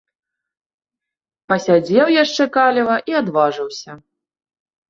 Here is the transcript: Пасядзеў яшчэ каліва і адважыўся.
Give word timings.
Пасядзеў 1.53 2.07
яшчэ 2.23 2.43
каліва 2.57 2.95
і 3.13 3.19
адважыўся. 3.21 3.91